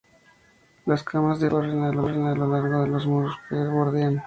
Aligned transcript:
Las 0.87 1.03
camas 1.03 1.39
de 1.39 1.47
flores 1.47 1.75
corren 1.95 2.23
a 2.23 2.33
lo 2.33 2.47
largo 2.49 2.81
de 2.81 2.87
los 2.87 3.05
muros 3.05 3.35
que 3.47 3.53
bordean. 3.65 4.19